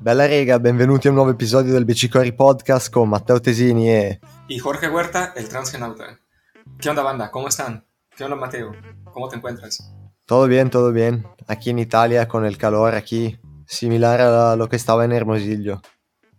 [0.00, 4.20] Bella rega, benvenuti a un nuovo episodio del BC Podcast con Matteo Tesini e...
[4.48, 6.18] Y Jorge Huerta, el transgenauta.
[6.78, 7.30] ¿Qué onda banda?
[7.30, 7.86] ¿Cómo están?
[8.16, 8.72] ¿Qué onda Mateo?
[9.12, 9.92] ¿Cómo te encuentras?
[10.26, 11.26] Todo bien, todo bien.
[11.46, 15.80] Aquí en Italia con el calor aquí, similar a lo que estaba en Hermosillo.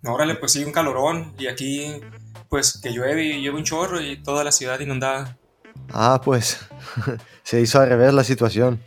[0.06, 2.02] Órale, pues sí, un calorón y aquí
[2.50, 5.38] pues que llueve y llueve un chorro y toda la ciudad inundada.
[5.92, 6.60] Ah, pues
[7.44, 8.80] se hizo al revés la situación.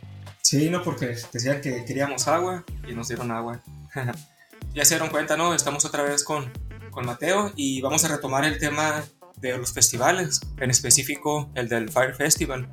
[0.49, 3.61] Sí, no, porque decían que queríamos agua y nos dieron agua.
[4.73, 5.53] ya se dieron cuenta, ¿no?
[5.53, 6.49] Estamos otra vez con,
[6.89, 9.03] con Mateo y vamos a retomar el tema
[9.35, 12.69] de los festivales, en específico el del Fire Festival,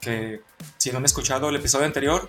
[0.00, 0.40] que
[0.76, 2.28] si no han escuchado el episodio anterior,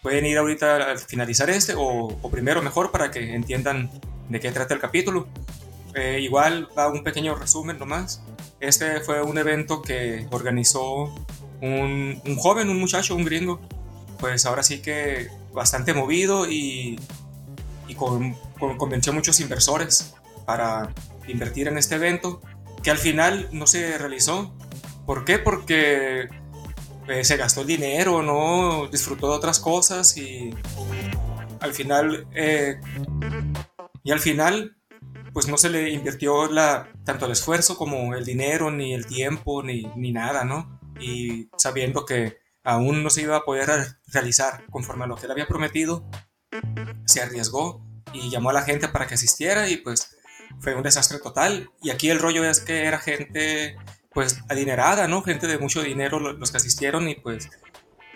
[0.00, 3.90] pueden ir ahorita al finalizar este o, o primero mejor para que entiendan
[4.30, 5.28] de qué trata el capítulo.
[5.94, 8.22] Eh, igual va un pequeño resumen nomás.
[8.58, 11.14] Este fue un evento que organizó
[11.60, 13.60] un, un joven, un muchacho, un gringo,
[14.20, 17.00] pues ahora sí que bastante movido y,
[17.88, 20.92] y con, con, convenció muchos inversores para
[21.26, 22.40] invertir en este evento,
[22.82, 24.54] que al final no se realizó.
[25.06, 25.38] ¿Por qué?
[25.38, 26.28] Porque
[27.08, 30.54] eh, se gastó el dinero, no disfrutó de otras cosas y
[31.60, 32.80] al final eh,
[34.02, 34.76] y al final
[35.32, 39.62] pues no se le invirtió la, tanto el esfuerzo como el dinero, ni el tiempo,
[39.62, 40.80] ni, ni nada, ¿no?
[41.00, 45.32] Y sabiendo que aún no se iba a poder realizar conforme a lo que él
[45.32, 46.08] había prometido,
[47.06, 50.16] se arriesgó y llamó a la gente para que asistiera y pues
[50.60, 51.70] fue un desastre total.
[51.82, 53.76] Y aquí el rollo es que era gente
[54.12, 55.22] pues adinerada, ¿no?
[55.22, 57.48] Gente de mucho dinero los que asistieron y pues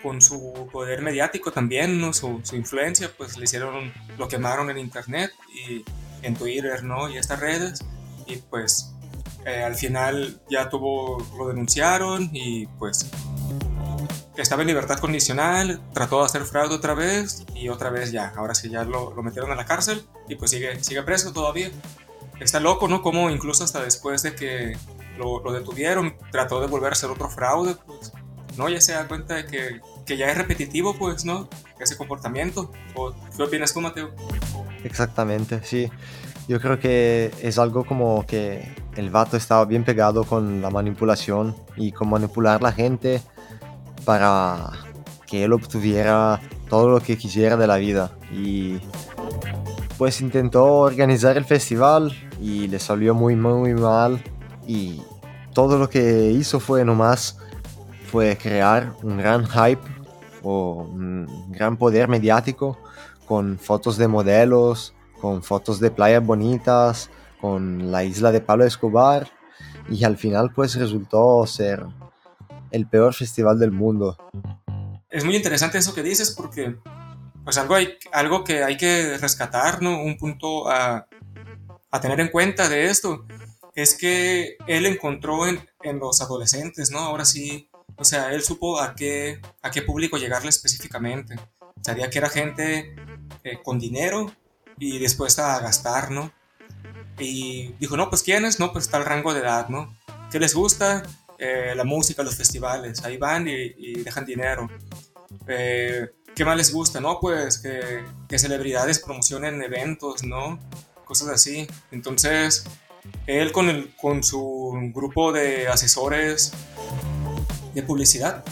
[0.02, 2.12] con su poder mediático también, ¿no?
[2.12, 5.84] Su, influencia, pues le hicieron, lo quemaron en internet y
[6.22, 7.08] en Twitter, ¿no?
[7.08, 7.84] Y estas redes.
[8.26, 8.92] Y pues
[9.46, 13.10] eh, al final ya tuvo, lo denunciaron y pues
[14.36, 18.54] estaba en libertad condicional, trató de hacer fraude otra vez y otra vez ya, ahora
[18.54, 21.70] sí ya lo, lo metieron a la cárcel y pues sigue, sigue preso todavía.
[22.40, 23.00] Está loco, ¿no?
[23.00, 24.76] Como incluso hasta después de que
[25.16, 28.12] lo, lo detuvieron, trató de volver a hacer otro fraude, pues,
[28.56, 28.68] ¿no?
[28.68, 31.48] Ya se da cuenta de que, que ya es repetitivo, pues, ¿no?
[31.78, 32.72] Ese comportamiento.
[32.94, 34.10] ¿O qué opinas tú, Mateo?
[34.82, 35.90] Exactamente, sí.
[36.48, 41.56] Yo creo que es algo como que el vato estaba bien pegado con la manipulación
[41.76, 43.22] y con manipular la gente
[44.04, 44.70] para
[45.26, 48.12] que él obtuviera todo lo que quisiera de la vida.
[48.32, 48.78] Y
[49.98, 54.22] pues intentó organizar el festival y le salió muy muy mal
[54.66, 55.00] y
[55.52, 57.38] todo lo que hizo fue nomás
[58.10, 59.82] fue crear un gran hype
[60.42, 62.78] o un gran poder mediático
[63.26, 67.10] con fotos de modelos, con fotos de playas bonitas,
[67.40, 69.28] con la isla de Pablo Escobar
[69.88, 71.84] y al final pues resultó ser
[72.74, 74.18] el peor festival del mundo.
[75.08, 76.76] Es muy interesante eso que dices porque
[77.44, 80.02] pues algo, hay, algo que hay que rescatar, ¿no?
[80.02, 81.06] Un punto a,
[81.90, 83.24] a tener en cuenta de esto
[83.74, 86.98] es que él encontró en, en, los adolescentes, ¿no?
[86.98, 91.36] Ahora sí, o sea, él supo a qué, a qué público llegarle específicamente.
[91.82, 92.96] Sabía que era gente
[93.42, 94.32] eh, con dinero
[94.78, 96.32] y dispuesta a gastar, ¿no?
[97.18, 98.58] Y dijo, no, pues ¿quiénes?
[98.58, 99.96] No, pues está el rango de edad, ¿no?
[100.30, 101.04] ¿Qué les gusta?
[101.38, 104.68] Eh, la música, los festivales, ahí van y, dejan dinero.
[105.46, 107.00] Eh, ¿Qué más les gusta?
[107.00, 110.58] No, pues que, celebridades promocionen eventos, ¿no?
[111.04, 111.66] Cosas así.
[111.92, 112.64] Entonces,
[113.26, 116.52] él con, el, con su grupo de asesores
[117.74, 118.44] de publicidad,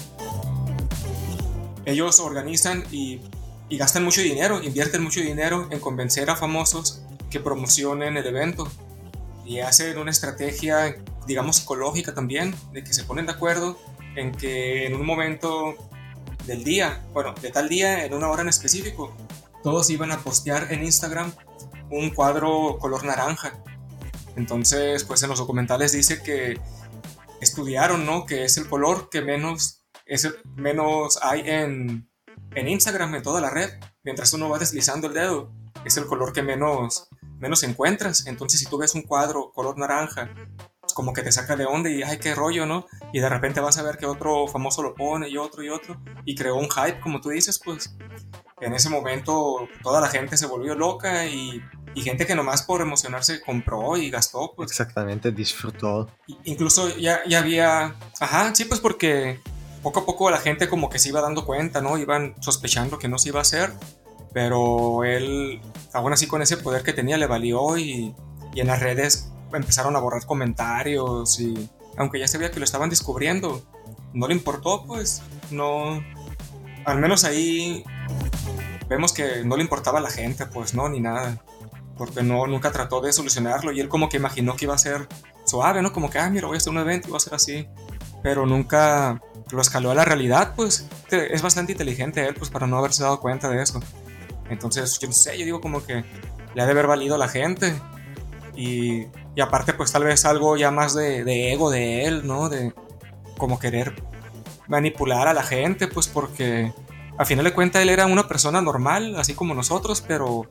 [1.85, 3.21] ellos organizan y
[3.71, 8.69] gastan mucho dinero, invierten mucho dinero en convencer a famosos que promocionen el evento
[9.45, 10.97] y hacen una estrategia,
[11.27, 13.79] digamos, psicológica también, de que se ponen de acuerdo
[14.17, 15.75] en que en un momento
[16.47, 19.15] del día, bueno, de tal día, en una hora en específico,
[19.63, 21.33] todos iban a postear en Instagram
[21.91, 23.63] un cuadro color naranja.
[24.37, 26.59] Entonces, pues en los documentales dice que
[27.41, 28.25] estudiaron, ¿no?
[28.25, 32.11] Que es el color que menos, es menos hay en,
[32.55, 33.71] en Instagram, en toda la red,
[34.03, 35.53] mientras uno va deslizando el dedo,
[35.85, 37.09] es el color que menos,
[37.39, 38.27] menos encuentras.
[38.27, 40.31] Entonces, si tú ves un cuadro color naranja,
[40.93, 42.87] como que te saca de onda y ay, qué rollo, ¿no?
[43.13, 46.01] Y de repente vas a ver que otro famoso lo pone y otro y otro,
[46.25, 47.95] y creó un hype, como tú dices, pues
[48.61, 51.61] en ese momento toda la gente se volvió loca y,
[51.95, 54.71] y gente que nomás por emocionarse compró y gastó, pues.
[54.71, 56.09] Exactamente, disfrutó.
[56.45, 59.41] Incluso ya, ya había, ajá, sí, pues porque
[59.83, 61.99] poco a poco la gente como que se iba dando cuenta, ¿no?
[61.99, 63.73] Iban sospechando que no se iba a hacer,
[64.33, 65.61] pero él,
[65.93, 68.15] aún así con ese poder que tenía, le valió y,
[68.55, 72.91] y en las redes empezaron a borrar comentarios y aunque ya sabía que lo estaban
[72.91, 73.63] descubriendo,
[74.13, 76.03] no le importó, pues, no,
[76.85, 77.85] al menos ahí
[78.89, 81.43] vemos que no le importaba a la gente, pues no, ni nada.
[81.97, 85.09] Porque no, nunca trató de solucionarlo y él como que imaginó que iba a ser
[85.45, 85.93] suave, ¿no?
[85.93, 87.69] Como que, ah, mira, voy a hacer un evento y va a ser así.
[88.23, 89.21] Pero nunca
[89.51, 93.21] lo escaló a la realidad, pues es bastante inteligente él, pues para no haberse dado
[93.21, 93.81] cuenta de eso.
[94.49, 96.05] Entonces, yo no sé, yo digo como que
[96.55, 97.75] le ha de haber valido a la gente.
[98.57, 102.49] Y, y aparte, pues tal vez algo ya más de, ego de él, ¿no?
[102.49, 102.75] De
[103.39, 103.95] como querer
[104.69, 106.73] manipular a la gente, pues porque
[107.17, 110.47] a final de cuentas él era una persona normal, así como nosotros, pero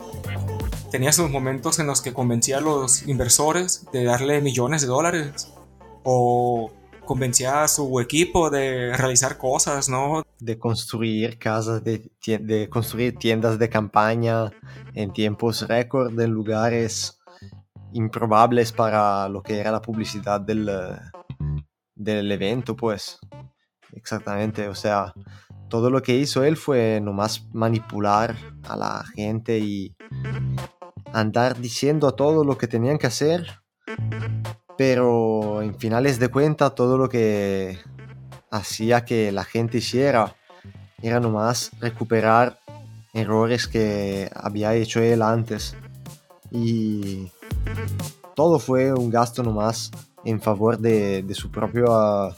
[0.89, 5.53] tenía sus momentos en los que convencía a los inversores de darle millones de dólares
[6.03, 6.71] o
[7.05, 10.23] convencía a su equipo de realizar cosas, ¿no?
[10.39, 14.51] De construir casas, de, de construir tiendas de campaña
[14.93, 17.20] en tiempos récord en lugares
[17.93, 20.69] improbables para lo que era la publicidad del,
[21.95, 23.19] del evento, pues.
[23.93, 25.13] Exactamente, o sea,
[25.69, 28.35] todo lo que hizo él fue nomás manipular
[28.67, 29.95] a la gente y
[31.13, 33.61] andar diciendo a todo lo que tenían que hacer,
[34.77, 37.79] pero en finales de cuenta todo lo que
[38.49, 40.35] hacía que la gente hiciera
[41.01, 42.59] era nomás recuperar
[43.13, 45.75] errores que había hecho él antes
[46.51, 47.31] y
[48.35, 49.91] todo fue un gasto nomás
[50.25, 52.33] en favor de, su propio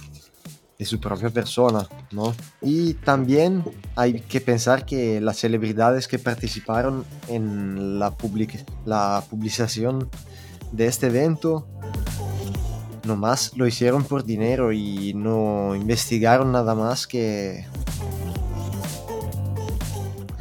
[0.77, 2.33] de su propia persona, ¿no?
[2.61, 3.63] Y también
[3.95, 10.09] hay que pensar que las celebridades que participaron en la, public la publicación
[10.71, 11.67] de este evento
[13.05, 17.65] nomás lo hicieron por dinero y no investigaron nada más que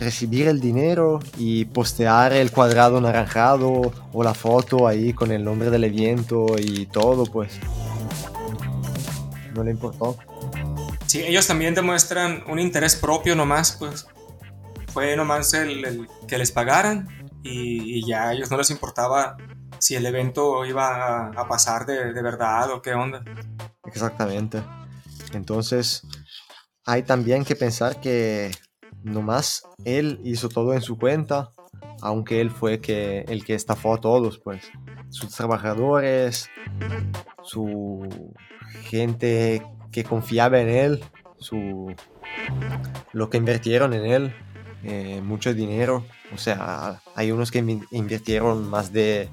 [0.03, 5.71] recibir el dinero y postear el cuadrado naranjado o la foto ahí con el nombre
[5.71, 7.59] del evento y todo, pues
[9.55, 10.17] no le importó.
[11.07, 14.07] Sí, ellos también demuestran un interés propio nomás, pues
[14.93, 17.09] fue nomás el, que les pagaran
[17.43, 19.37] y, ya a ellos no les importaba
[19.79, 23.25] si el evento iba a, pasar de, de, verdad o qué onda.
[23.85, 24.63] Exactamente.
[25.33, 26.03] Entonces,
[26.85, 28.53] hay también que pensar que
[29.05, 31.53] nomás él hizo todo en su cuenta,
[32.01, 34.71] aunque él fue que, el que estafó a todos, pues.
[35.11, 36.49] Sus trabajadores,
[37.43, 38.09] su
[38.85, 41.05] gente que confiaba en él,
[41.39, 41.95] su,
[43.13, 44.35] lo que invirtieron en él,
[44.85, 46.05] eh, mucho dinero.
[46.35, 47.59] O sea, hay unos que
[47.91, 49.29] invirtieron más de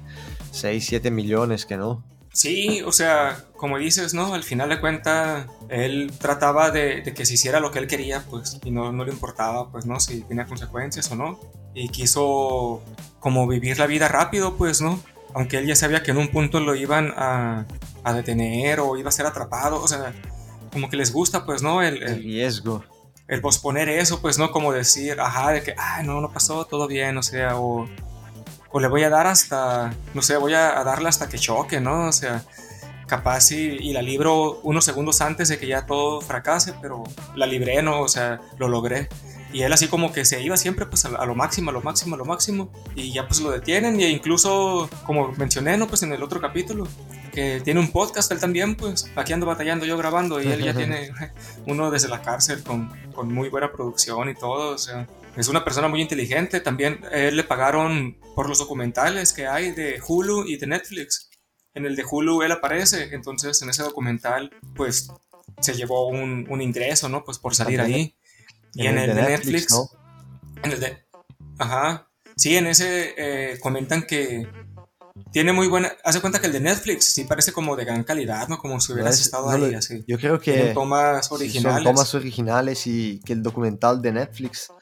[0.50, 2.04] 6, 7 millones que no.
[2.32, 4.34] Sí, o sea, como dices, ¿no?
[4.34, 8.60] Al final de cuentas, él trataba de, que se hiciera lo que él quería, pues,
[8.64, 9.98] y no, no le importaba, pues, ¿no?
[9.98, 11.40] Si tenía consecuencias o no.
[11.74, 12.82] Y quiso
[13.18, 15.00] como vivir la vida rápido, pues, ¿no?
[15.34, 17.66] Aunque él ya sabía que en un punto lo iban a,
[18.04, 20.12] a detener o iba a ser atrapado, o sea,
[20.72, 21.82] como que les gusta, pues, ¿no?
[21.82, 22.84] El, el, riesgo.
[23.26, 24.52] El posponer eso, pues, ¿no?
[24.52, 27.88] Como decir, ajá, de que, ay, no, no pasó, todo bien, o sea, o,
[28.72, 32.08] o le voy a dar hasta, no sé, voy a, darle hasta que choque, ¿no?
[32.08, 32.44] O sea,
[33.06, 37.46] capaz y, y, la libro unos segundos antes de que ya todo fracase, pero la
[37.46, 38.00] libré, ¿no?
[38.02, 39.08] O sea, lo logré.
[39.52, 42.14] Y él así como que se iba siempre pues a, lo máximo, a lo máximo,
[42.14, 42.70] a lo máximo.
[42.94, 44.00] Y ya pues lo detienen.
[44.00, 45.88] Y incluso, como mencioné, ¿no?
[45.88, 46.86] Pues en el otro capítulo,
[47.32, 50.40] que tiene un podcast él también, pues aquí ando batallando yo grabando.
[50.40, 51.10] Y él ya tiene
[51.66, 54.74] uno desde la cárcel con, con muy buena producción y todo.
[54.74, 55.08] O sea,
[55.40, 56.60] es una persona muy inteligente.
[56.60, 61.30] También él le pagaron por los documentales que hay de Hulu y de Netflix.
[61.74, 63.14] En el de Hulu él aparece.
[63.14, 65.08] Entonces en ese documental, pues
[65.60, 67.24] se llevó un, un ingreso, ¿no?
[67.24, 68.16] Pues por salir ahí.
[68.74, 69.90] Y en, el, de Netflix, ¿no?
[70.62, 71.04] En el de.
[71.58, 72.08] Ajá.
[72.36, 74.46] Sí, en ese eh, comentan que
[75.32, 75.92] tiene muy buena.
[76.04, 78.58] Hace cuenta que el de Netflix sí parece como de gran calidad, ¿no?
[78.58, 80.04] Como si hubieras estado ahí, así.
[80.06, 80.72] Yo creo que.
[80.74, 81.84] Tomas originales.
[81.84, 84.72] Son tomas originales y que el documental de Netflix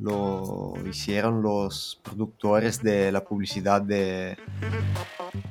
[0.00, 4.36] lo hicieron los productores de la publicidad de.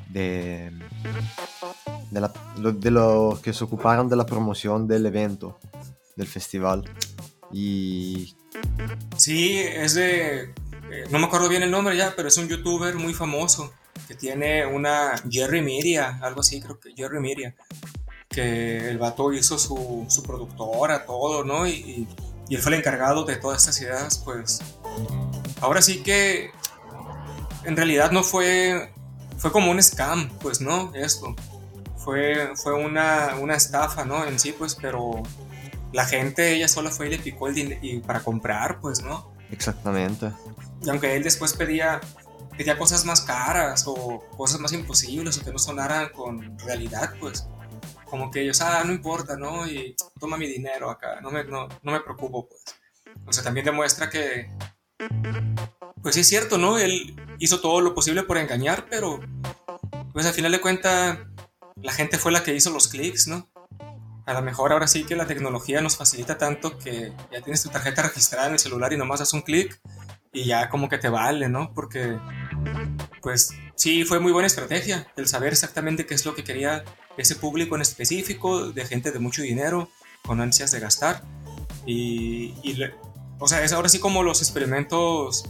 [0.10, 0.72] de.
[2.12, 5.60] de, los que se ocuparon de la promoción del evento,
[6.16, 6.90] del festival.
[7.52, 8.36] Y...
[9.18, 10.54] Sí, es de...
[10.92, 13.72] Eh, no me acuerdo bien el nombre ya, pero es un youtuber muy famoso
[14.08, 17.56] que tiene una Jerry Miria, algo así, creo que Jerry Miria,
[18.28, 21.68] que el vato hizo su, su productora, todo, ¿no?
[21.68, 22.08] Y,
[22.56, 24.60] él fue el encargado de todas estas ideas, pues...
[25.62, 26.52] Ahora sí que
[27.64, 28.94] en realidad no fue...
[29.38, 30.92] Fue como un scam, pues, ¿no?
[30.96, 31.36] Esto.
[31.98, 34.26] Fue, fue una, una estafa, ¿no?
[34.26, 35.24] En sí, pues, pero
[35.94, 39.32] la gente, ella sola fue y le picó el dinero para comprar, pues, ¿no?
[39.52, 40.32] Exactamente.
[40.84, 42.02] Y aunque él después pedía,
[42.58, 47.48] pedía cosas más caras o cosas más imposibles o que no sonaran con realidad, pues,
[48.10, 49.68] como que ellos, ah, no importa, ¿no?
[49.68, 52.64] Y toma mi dinero acá, no me, no, no me preocupo, pues.
[53.26, 54.50] O sea, también demuestra que,
[56.02, 56.78] pues sí es cierto, ¿no?
[56.78, 59.20] Él hizo todo lo posible por engañar, pero
[60.14, 61.20] pues al final de cuentas
[61.76, 63.50] la gente fue la que hizo los clics, ¿no?
[64.26, 67.70] A lo mejor ahora sí que la tecnología nos facilita tanto que ya tienes tu
[67.70, 69.80] tarjeta registrada en el celular y nomás das un clic
[70.32, 71.74] y ya como que te vale, ¿no?
[71.74, 72.18] Porque
[73.22, 76.84] pues sí fue muy buena estrategia el saber exactamente qué es lo que quería
[77.20, 79.90] ese público en específico, de gente de mucho dinero,
[80.26, 81.24] con ansias de gastar.
[81.86, 82.54] Y,
[83.40, 85.46] o sea, es ahora sí como los experimentos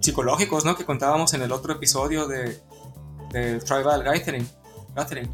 [0.00, 0.76] psicológicos, ¿no?
[0.76, 2.60] Que contábamos en el otro episodio de,
[3.32, 4.48] de Tribal Gathering,
[4.94, 5.30] Gathering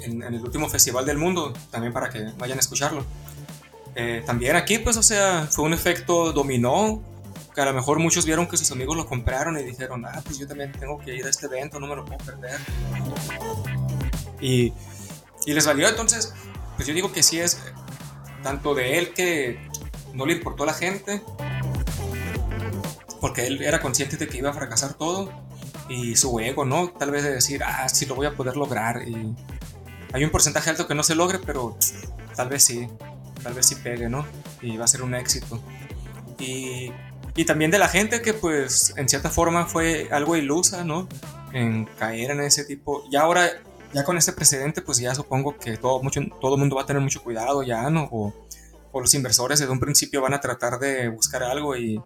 [0.00, 3.04] en, el último festival del mundo, también para que vayan a escucharlo.
[3.94, 7.02] Eh, también aquí, pues, o sea, fue un efecto dominó,
[7.54, 10.38] que a lo mejor muchos vieron que sus amigos lo compraron y dijeron, ah, pues
[10.38, 12.60] yo también tengo que ir a este evento, no me lo puedo perder.
[14.40, 14.72] Y,
[15.46, 16.34] y les valió, entonces,
[16.76, 17.58] pues yo digo que sí es
[18.42, 19.58] tanto de él que
[20.14, 21.22] no le importó a la gente,
[23.20, 25.32] porque él era consciente de que iba a fracasar todo,
[25.88, 26.88] y su ego, ¿no?
[26.90, 29.06] Tal vez de decir, ah, sí lo voy a poder lograr.
[29.06, 29.34] Y
[30.12, 31.76] hay un porcentaje alto que no se logre, pero
[32.34, 32.88] tal vez sí,
[33.42, 34.26] tal vez sí pegue, ¿no?
[34.60, 35.60] Y va a ser un éxito.
[36.38, 36.92] Y,
[37.34, 41.08] y también de la gente que pues en cierta forma fue algo ilusa, ¿no?
[41.52, 43.04] En caer en ese tipo.
[43.10, 43.48] Y ahora,
[43.92, 47.02] ya con este precedente, pues ya supongo que todo, mucho, todo mundo va a tener
[47.02, 48.08] mucho cuidado ya, ¿no?
[48.10, 48.32] O,
[48.98, 52.02] los inversores desde un principio van a tratar de buscar algo y,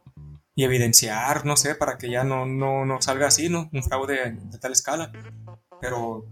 [0.56, 3.70] y evidenciar, no sé, para que ya no, no, no salga así, ¿no?
[3.72, 5.12] Un fraude de tal escala.
[5.80, 6.26] Pero,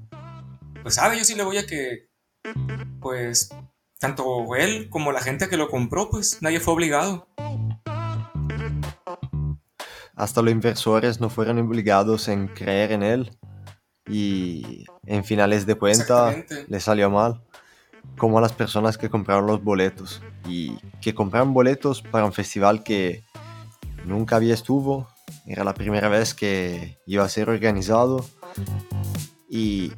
[0.83, 2.09] pues sabe, yo sí le voy a que,
[3.01, 3.51] pues,
[4.01, 7.29] tanto él como la gente que lo compró, pues nadie fue obligado.
[10.17, 13.38] Hasta los inversores no fueron obligados en creer en él
[14.09, 16.35] y en finales de cuenta
[16.67, 17.41] le salió mal.
[18.17, 22.83] Como a las personas que compraron los boletos y que compraron boletos para un festival
[22.83, 23.23] que
[24.05, 25.09] nunca había estuvo,
[25.47, 28.25] era la primera vez que iba a ser organizado
[29.49, 29.93] y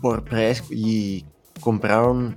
[0.00, 0.24] por
[0.70, 1.24] y
[1.60, 2.36] compraron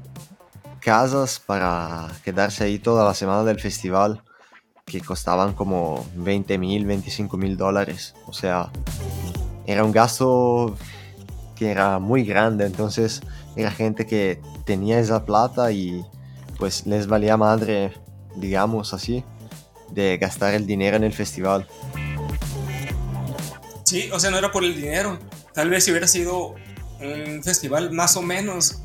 [0.80, 4.22] casas para quedarse ahí toda la semana del festival
[4.86, 8.14] que costaban como 20 mil, 25 mil dólares.
[8.28, 8.72] O sea,
[9.68, 10.76] era un gasto
[11.56, 13.22] que era muy grande, entonces
[13.56, 16.06] era gente que tenía esa plata y
[16.58, 17.94] pues les valía madre,
[18.36, 19.24] digamos así
[19.92, 21.68] de gastar el dinero en el festival.
[23.84, 25.20] Sí, o sea, no era por el dinero.
[25.54, 26.56] Tal vez si hubiera sido
[27.00, 28.82] un festival más o menos,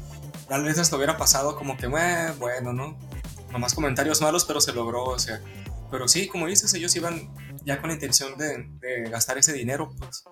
[0.48, 2.98] tal vez esto hubiera pasado como que, bueno, ¿no?
[3.50, 5.40] Nomás comentarios malos, pero se logró, o sea.
[5.90, 7.30] Pero sí, como dices, ellos iban
[7.64, 10.22] ya con la intención de, de gastar ese dinero, pues,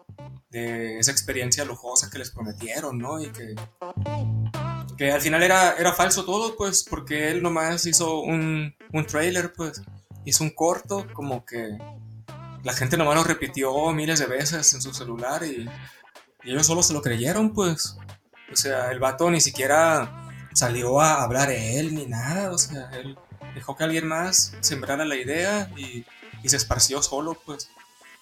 [0.51, 3.21] de esa experiencia lujosa que les prometieron, ¿no?
[3.21, 3.55] Y que,
[4.97, 9.53] que al final era, era falso todo, pues, porque él nomás hizo un, un trailer,
[9.53, 9.83] pues
[10.25, 11.79] hizo un corto como que
[12.65, 15.69] la gente nomás lo repitió miles de veces en su celular y,
[16.45, 17.97] ellos solo se lo creyeron, pues.
[18.51, 23.19] O sea, el vato ni siquiera salió a hablar él ni nada, o sea, él
[23.55, 26.07] dejó que alguien más sembrara la idea y,
[26.49, 27.69] se esparció solo, pues.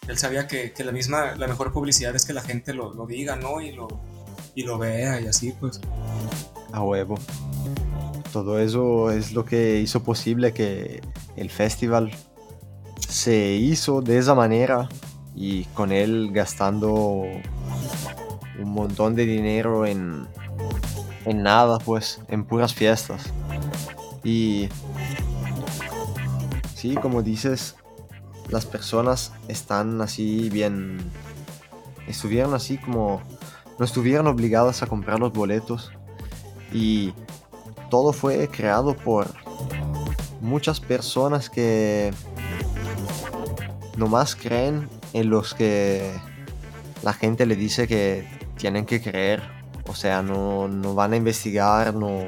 [0.08, 3.36] Él sabía que, la misma, la mejor publicidad es que la gente lo, lo diga,
[3.36, 3.60] ¿no?
[3.60, 3.88] Y lo,
[4.54, 5.80] y lo vea y así, pues.
[6.72, 7.16] A huevo
[8.36, 11.00] todo eso es lo que hizo posible que
[11.36, 12.12] el festival
[13.08, 14.90] se hizo de esa manera
[15.34, 17.22] y con él gastando
[18.58, 20.26] un montón de dinero en,
[21.24, 23.32] en nada, pues, en puras fiestas.
[24.22, 24.68] Y
[26.74, 27.76] sí, como dices,
[28.48, 30.98] las personas están así bien,
[32.06, 33.22] estuvieron así como,
[33.78, 35.92] no estuvieron obligadas a comprar los boletos
[36.72, 37.12] y
[37.90, 39.28] todo fue creado por
[40.40, 42.12] muchas personas que
[43.96, 46.12] nomás creen en los que
[47.02, 49.42] la gente le dice que tienen que creer.
[49.88, 52.24] O sea, no, van a investigar, no,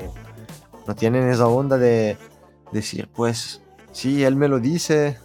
[0.87, 2.17] no tienen esa onda de
[2.73, 5.19] decir, pues, sí, él me lo dice,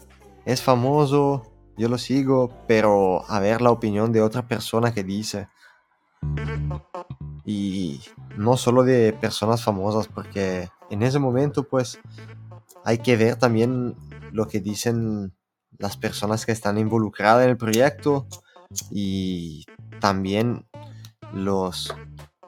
[0.46, 1.44] es famoso,
[1.78, 5.48] yo lo sigo, pero a ver la opinión de otra persona que dice.
[7.46, 8.02] Y
[8.38, 12.00] no solo de personas famosas, porque en ese momento pues
[12.86, 13.96] hay que ver también
[14.32, 15.34] lo que dicen
[15.78, 18.28] las personas que están involucradas en el proyecto
[18.92, 19.66] y
[20.00, 20.66] también
[21.34, 21.94] los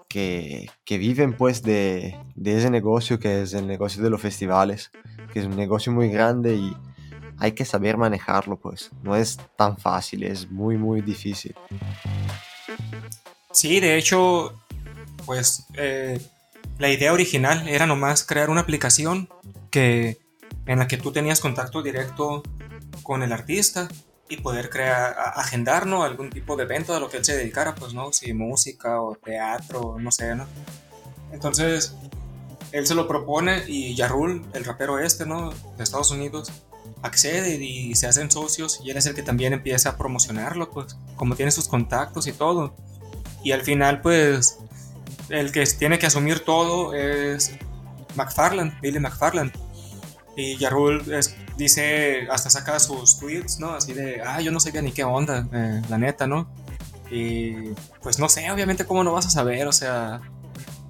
[0.07, 4.91] que, que viven pues de, de, ese negocio que es el negocio de los festivales,
[5.33, 6.75] que es un negocio muy grande y
[7.39, 11.55] hay que saber manejarlo pues, no es tan fácil, es muy muy difícil.
[13.51, 14.53] Sí, de hecho
[15.25, 16.19] pues eh,
[16.77, 19.29] la idea original era nomás crear una aplicación
[19.71, 20.19] que,
[20.65, 22.43] en la que tú tenías contacto directo
[23.03, 23.87] con el artista
[24.27, 26.03] y poder crear, agendar, ¿no?
[26.03, 28.11] Algún tipo de evento a lo que él se dedicara, pues, ¿no?
[28.11, 30.47] Si música o teatro, no sé, ¿no?
[31.31, 31.95] Entonces,
[32.71, 35.51] él se lo propone y Yarul, el rapero este, ¿no?
[35.77, 36.51] De Estados Unidos,
[37.05, 40.97] accede y se hacen socios y él es el que también empieza a promocionarlo, pues,
[41.15, 42.75] como tiene sus contactos y todo.
[43.43, 44.57] Y al final, pues,
[45.29, 47.51] el que tiene que asumir todo es
[48.15, 49.51] McFarland, Billy McFarland.
[50.35, 51.03] Y Yarul
[51.57, 53.69] dice, hasta saca sus tweets, ¿no?
[53.69, 56.51] Así de, ah, yo no sabía ni qué onda, eh, la neta, ¿no?
[57.09, 57.53] Y
[58.01, 59.67] pues no sé, obviamente, ¿cómo no vas a saber?
[59.67, 60.21] O sea,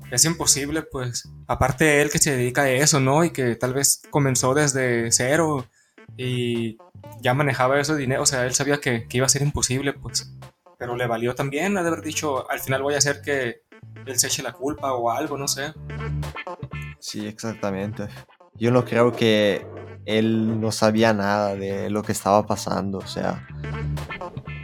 [0.09, 1.29] es imposible, pues.
[1.47, 3.23] Aparte él que se dedica a eso, ¿no?
[3.23, 5.67] Y que tal vez comenzó desde cero
[6.17, 6.77] y
[7.21, 10.33] ya manejaba ese dinero, o sea, él sabía que, que iba a ser imposible, pues.
[10.77, 13.61] Pero le valió también, de haber dicho, al final voy a hacer que
[14.05, 15.73] él se eche la culpa o algo, no sé.
[16.99, 18.07] Sí, exactamente.
[18.55, 19.65] Yo no creo que
[20.05, 23.47] él no sabía nada de lo que estaba pasando, o sea,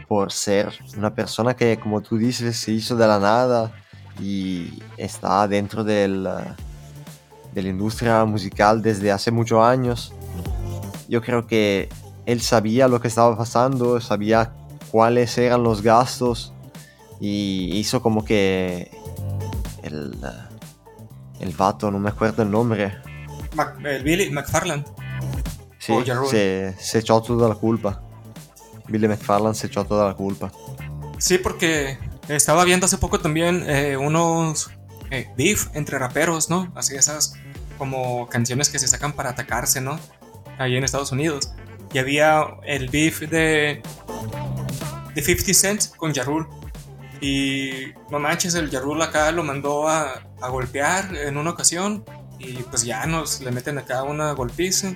[0.07, 3.71] por ser una persona que, como tú dices, se hizo de la nada
[4.19, 6.27] y está dentro del,
[7.53, 10.13] de la industria musical desde hace muchos años.
[11.11, 11.89] Yo creo que
[12.25, 14.53] él sabía lo que estaba pasando, sabía
[14.91, 16.53] cuáles eran los gastos
[17.19, 18.89] y hizo como que
[19.83, 20.17] el,
[21.41, 22.97] el vato, no me acuerdo el nombre.
[23.83, 24.85] el Billy McFarland.
[25.79, 25.93] Sí,
[26.29, 28.01] se, se, echó toda la culpa.
[28.87, 30.49] Billy McFarland se echó toda la culpa.
[31.17, 31.97] Sí, porque
[32.29, 34.71] estaba viendo hace poco también eh, unos
[35.09, 36.71] eh, beef entre raperos, ¿no?
[36.73, 37.33] Así esas
[37.77, 39.99] como canciones que se sacan para atacarse, ¿no?
[40.57, 41.53] Ahí en Estados Unidos.
[41.93, 43.81] Y había el beef de,
[45.13, 46.47] de 50 Cent con Jarul.
[47.19, 52.03] Y no manches, el Jarul acá lo mandó a, a, golpear en una ocasión.
[52.39, 54.93] Y pues ya nos le meten acá una golpiza.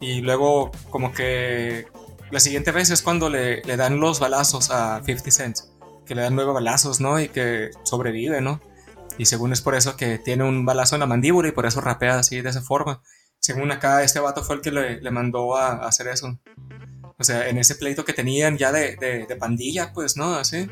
[0.00, 1.86] Y luego como que
[2.30, 5.58] la siguiente vez es cuando le, le dan los balazos a 50 Cent
[6.06, 7.20] que le dan nueve balazos, ¿no?
[7.20, 8.60] Y que sobrevive, ¿no?
[9.18, 11.80] Y según es por eso que tiene un balazo en la mandíbula y por eso
[11.80, 13.02] rapea así de esa forma.
[13.42, 16.38] Según acá, este vato fue el que le, le mandó a, hacer eso.
[17.18, 20.36] O sea, en ese pleito que tenían ya de, de, pandilla, pues, ¿no?
[20.36, 20.70] Así.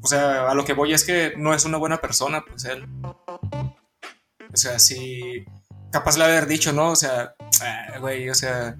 [0.00, 2.86] O sea, a lo que voy es que no es una buena persona, pues él.
[3.02, 5.44] O sea, si.
[5.92, 6.90] Capaz le haber dicho, ¿no?
[6.90, 8.76] O sea, ah, güey, o sea.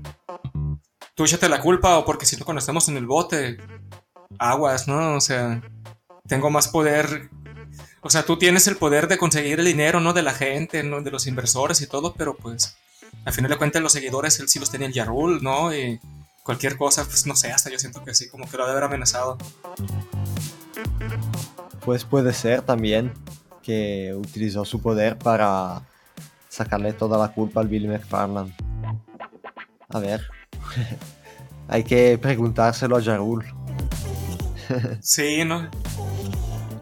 [1.15, 3.59] Tú échate la culpa o porque si no, cuando estamos en el bote,
[4.39, 5.17] aguas, ¿no?
[5.17, 5.63] O sea,
[6.27, 7.29] tengo más poder.
[8.01, 10.13] O sea, tú tienes el poder de conseguir el dinero, ¿no?
[10.13, 11.01] De la gente, ¿no?
[11.03, 12.77] De los inversores y todo, pero pues,
[13.25, 15.75] al final de cuentas, los seguidores, él sí los tenía el Yarul, ¿no?
[15.75, 16.01] Y
[16.43, 18.85] cualquier cosa, pues no sé, hasta yo siento que sí, como que lo debe haber
[18.85, 19.37] amenazado.
[21.85, 23.13] Pues puede ser también
[23.63, 25.83] que utilizó su poder para
[26.49, 28.53] sacarle toda la culpa al Billy McFarland.
[29.91, 30.27] A ver,
[31.69, 33.45] hay que preguntárselo a Yarul.
[35.01, 35.69] sí, ¿no?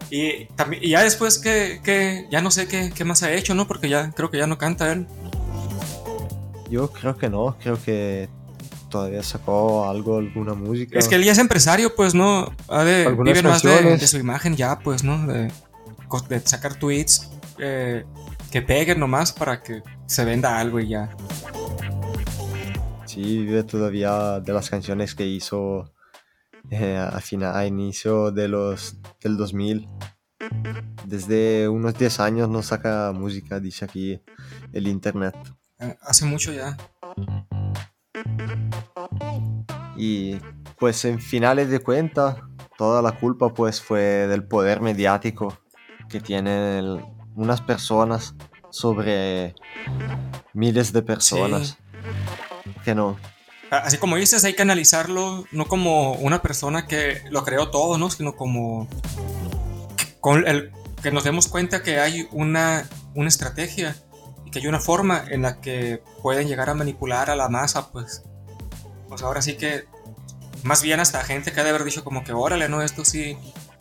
[0.09, 3.67] Y, también, ya después que, ya no sé qué, qué, más ha hecho, ¿no?
[3.67, 5.07] Porque ya creo que ya no canta él.
[6.69, 8.29] Yo creo que no, creo que
[8.89, 10.97] todavía sacó algo, alguna música.
[10.97, 12.53] Es que él ya es empresario, pues, ¿no?
[12.67, 15.27] Ha de, vive más de, su imagen ya, pues, ¿no?
[15.27, 15.51] De,
[16.45, 18.05] sacar tweets eh,
[18.49, 21.09] que peguen nomás para que se venda algo y ya.
[23.05, 25.91] Sí, vive todavía de las canciones que hizo
[26.69, 29.87] eh, a, final, a inicio de los, del 2000.
[31.05, 34.21] Desde unos 10 años no saca música, dice aquí
[34.73, 35.35] el internet.
[35.79, 36.75] Eh, hace mucho ya.
[39.95, 40.35] Y
[40.77, 45.57] pues en finales de cuenta, toda la culpa pues fue del poder mediático
[46.09, 47.03] que tienen
[47.35, 48.35] unas personas
[48.69, 49.55] sobre
[50.53, 51.77] miles de personas.
[52.83, 53.17] Que no,
[53.69, 58.09] así como dices, hay que analizarlo no como una persona que lo creó todo, ¿no?
[58.09, 58.87] Sino como
[60.21, 63.95] con el, que nos demos cuenta que hay una, una estrategia
[64.45, 67.91] y que hay una forma en la que pueden llegar a manipular a la masa,
[67.91, 68.23] pues.
[69.07, 69.85] Pues ahora sí que,
[70.63, 72.81] más bien hasta gente que ha de haber dicho como que, órale, ¿no?
[72.81, 73.37] Esto sí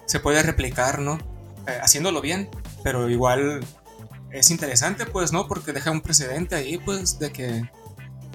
[0.06, 1.18] se puede replicar, ¿no?
[1.66, 2.48] Eh, haciéndolo bien,
[2.84, 3.64] pero igual
[4.30, 5.48] es interesante, pues, ¿no?
[5.48, 7.68] Porque deja un precedente ahí, pues, de que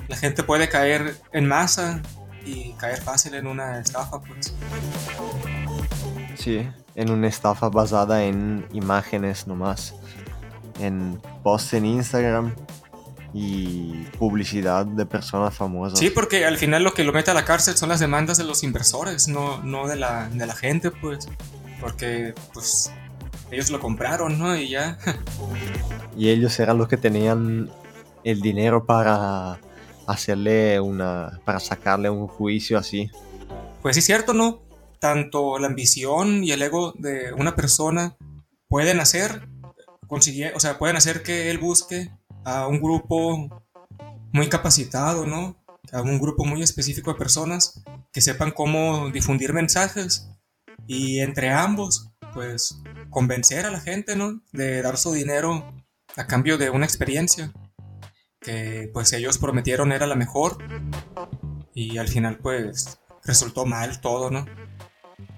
[0.07, 2.01] la gente puede caer en masa
[2.45, 4.53] y caer fácil en una estafa, pues.
[6.35, 9.95] Sí, en una estafa basada en imágenes nomás,
[10.79, 12.55] en posts en Instagram
[13.33, 15.99] y publicidad de personas famosas.
[15.99, 18.43] Sí, porque al final lo que lo mete a la cárcel son las demandas de
[18.43, 21.29] los inversores, no, no de, la, de la gente, pues.
[21.79, 22.91] Porque, pues,
[23.49, 24.55] ellos lo compraron, ¿no?
[24.55, 24.97] Y ya.
[26.17, 27.69] y ellos eran los que tenían
[28.23, 29.59] el dinero para
[30.11, 33.09] hacerle una, para sacarle un juicio así.
[33.81, 34.61] Pues sí, cierto, ¿no?
[34.99, 38.15] Tanto la ambición y el ego de una persona
[38.67, 39.47] pueden hacer,
[40.07, 42.11] conseguir, o sea, pueden hacer que él busque
[42.45, 43.63] a un grupo
[44.31, 45.57] muy capacitado, ¿no?
[45.91, 50.29] A un grupo muy específico de personas que sepan cómo difundir mensajes
[50.87, 54.41] y entre ambos, pues, convencer a la gente, ¿no?
[54.51, 55.73] De dar su dinero
[56.15, 57.51] a cambio de una experiencia
[58.41, 60.57] que pues ellos prometieron era la mejor
[61.73, 64.45] y al final pues resultó mal todo, ¿no?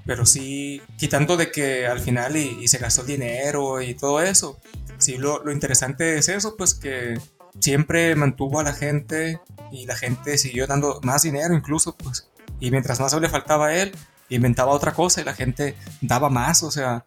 [0.06, 4.60] Pero sí, quitando de que al final y, se gastó dinero y todo eso,
[4.98, 7.20] sí lo, lo, interesante es eso, pues que
[7.60, 9.40] siempre mantuvo a la gente
[9.72, 13.76] y la gente siguió dando más dinero incluso, pues, y mientras más le faltaba a
[13.76, 13.94] él,
[14.30, 17.06] inventaba otra cosa y la gente daba más, o sea,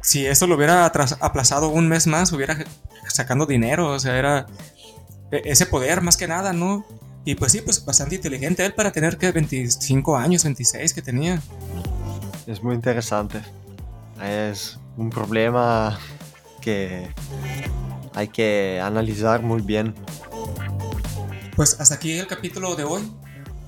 [0.00, 2.64] si esto lo hubiera aplazado un mes más, hubiera
[3.08, 4.46] sacando dinero, o sea, era
[5.30, 6.84] ese poder más que nada, ¿no?
[7.24, 11.42] Y pues sí, pues bastante inteligente él para tener que 25 años, 26 que tenía.
[12.46, 13.42] Es muy interesante.
[14.22, 15.98] Es un problema
[16.60, 17.08] que
[18.14, 19.94] hay que analizar muy bien.
[21.54, 23.12] Pues hasta aquí el capítulo de hoy.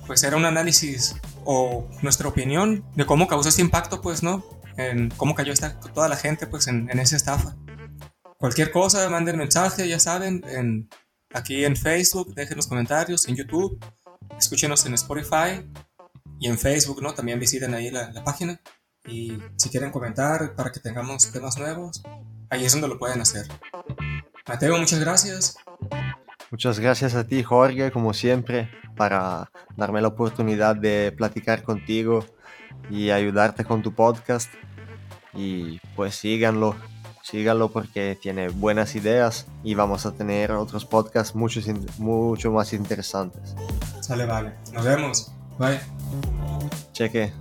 [0.07, 4.44] Pues era un análisis o nuestra opinión de cómo causó este impacto, pues, ¿no?
[4.77, 7.55] En cómo cayó esta, toda la gente, pues, en, en esa estafa.
[8.38, 10.88] Cualquier cosa, manden mensaje, ya saben, en
[11.32, 13.78] aquí en Facebook, dejen los comentarios, en YouTube,
[14.38, 15.64] escúchenos en Spotify
[16.38, 17.14] y en Facebook, ¿no?
[17.14, 18.60] También visiten ahí la, página.
[19.06, 22.02] Y si quieren comentar para que tengamos temas nuevos,
[22.50, 23.46] ahí es donde lo pueden hacer.
[24.46, 25.56] Mateo, muchas gracias.
[26.50, 32.24] Muchas gracias a ti, Jorge, como siempre, para darme la oportunidad de platicar contigo
[32.90, 34.52] y ayudarte con tu podcast.
[35.32, 36.74] Y pues síganlo,
[37.30, 41.60] síganlo porque tiene buenas ideas y vamos a tener otros podcasts mucho,
[41.98, 43.54] mucho más interesantes.
[44.00, 44.54] Sale, vale.
[44.72, 45.32] Nos vemos.
[45.58, 45.80] Bye.
[46.92, 47.32] Cheque.